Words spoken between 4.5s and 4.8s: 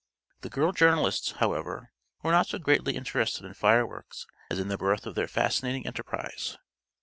in the